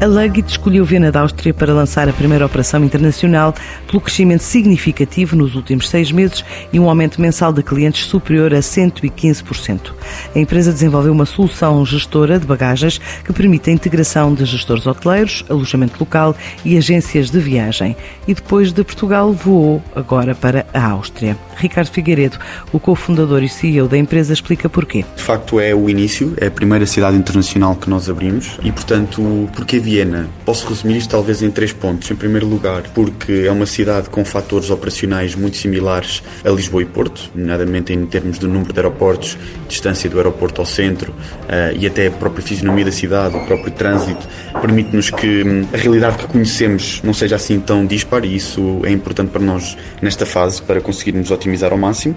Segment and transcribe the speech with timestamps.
[0.00, 3.52] a Luggett escolheu Viena da Áustria para lançar a primeira operação internacional
[3.88, 8.60] pelo crescimento significativo nos últimos seis meses e um aumento mensal de clientes superior a
[8.60, 9.92] 115%.
[10.36, 15.44] A empresa desenvolveu uma solução gestora de bagagens que permite a integração de gestores hoteleiros,
[15.48, 17.96] alojamento local e agências de viagem.
[18.28, 21.36] E depois de Portugal, voou agora para a Áustria.
[21.56, 22.38] Ricardo Figueiredo,
[22.72, 25.04] o cofundador e CEO da empresa, explica porquê.
[25.16, 29.48] De facto, é o início, é a primeira cidade internacional que nós abrimos e, portanto,
[29.56, 30.28] porquê Viena?
[30.44, 32.10] Posso resumir isto talvez em três pontos.
[32.10, 36.84] Em primeiro lugar, porque é uma cidade com fatores operacionais muito similares a Lisboa e
[36.84, 41.86] Porto, nomeadamente em termos do número de aeroportos, distância do aeroporto ao centro uh, e
[41.86, 44.28] até a própria fisionomia da cidade, o próprio trânsito,
[44.60, 48.90] permite-nos que hum, a realidade que conhecemos não seja assim tão dispar e isso é
[48.90, 52.14] importante para nós nesta fase para conseguirmos otimizar ao máximo.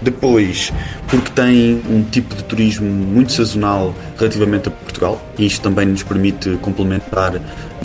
[0.00, 0.72] Depois,
[1.08, 6.02] porque tem um tipo de turismo muito sazonal relativamente a Portugal e isto também nos
[6.02, 7.40] permite complementar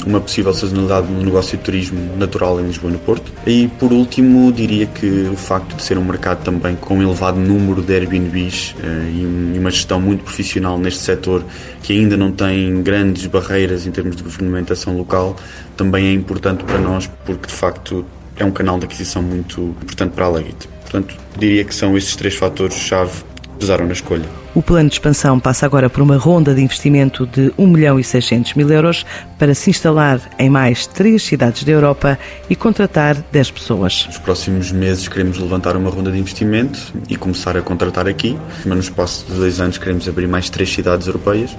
[0.06, 3.32] uma possível sazonalidade no negócio de turismo natural em Lisboa e no Porto.
[3.46, 7.40] E por último, diria que o facto de ser um mercado também com um elevado
[7.40, 11.44] número de Airbnbs eh, e uma gestão muito profissional neste setor
[11.82, 15.36] que ainda não tem grandes barreiras em termos de governamentação local,
[15.78, 20.12] também é importante para nós porque de facto é um canal de aquisição muito importante
[20.14, 20.68] para a Legit.
[20.82, 23.24] Portanto, diria que são esses três fatores-chave
[23.60, 24.26] pesaram na escolha.
[24.56, 28.04] O plano de expansão passa agora por uma ronda de investimento de 1 milhão e
[28.04, 29.06] 600 mil euros
[29.40, 34.06] para se instalar em mais três cidades da Europa e contratar 10 pessoas.
[34.08, 38.76] Nos próximos meses queremos levantar uma ronda de investimento e começar a contratar aqui, mas
[38.76, 41.56] no espaço de dois anos queremos abrir mais três cidades europeias.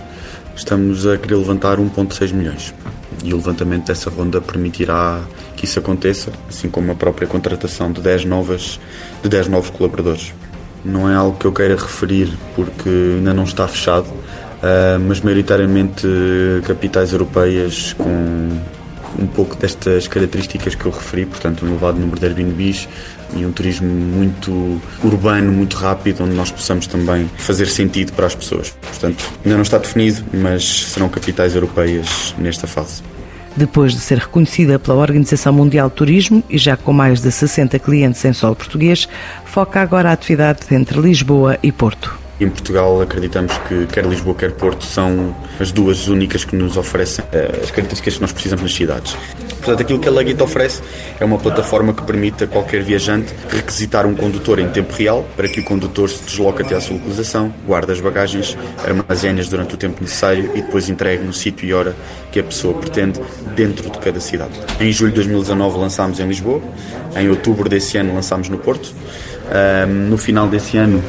[0.56, 2.72] Estamos a querer levantar 1,6 milhões
[3.24, 5.20] e o levantamento dessa ronda permitirá
[5.56, 8.78] que isso aconteça, assim como a própria contratação de 10, novas,
[9.22, 10.32] de 10 novos colaboradores.
[10.84, 16.06] Não é algo que eu queira referir porque ainda não está fechado, uh, mas maioritariamente
[16.66, 18.50] capitais europeias com
[19.18, 22.88] um pouco destas características que eu referi, portanto, um elevado número de Airbnbs
[23.36, 28.34] e um turismo muito urbano, muito rápido, onde nós possamos também fazer sentido para as
[28.34, 28.70] pessoas.
[28.82, 33.02] Portanto, ainda não está definido, mas serão capitais europeias nesta fase.
[33.56, 37.78] Depois de ser reconhecida pela Organização Mundial de Turismo e já com mais de 60
[37.78, 39.08] clientes em solo português,
[39.44, 42.18] foca agora a atividade entre Lisboa e Porto.
[42.40, 47.24] Em Portugal acreditamos que quer Lisboa quer Porto são as duas únicas que nos oferecem
[47.30, 49.16] eh, as características que nós precisamos nas cidades.
[49.64, 50.82] Portanto, aquilo que a Legit oferece
[51.18, 55.48] é uma plataforma que permite a qualquer viajante requisitar um condutor em tempo real para
[55.48, 59.78] que o condutor se desloque até à sua localização, guarde as bagagens, armazene-as durante o
[59.78, 61.96] tempo necessário e depois entregue no sítio e hora
[62.30, 63.18] que a pessoa pretende
[63.56, 64.52] dentro de cada cidade.
[64.78, 66.60] Em julho de 2019 lançámos em Lisboa,
[67.16, 68.94] em outubro desse ano lançámos no Porto,
[69.88, 71.02] no final desse ano